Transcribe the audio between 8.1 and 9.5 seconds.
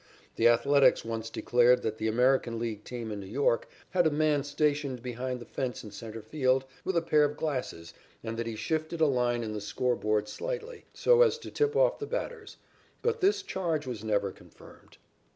and that he shifted a line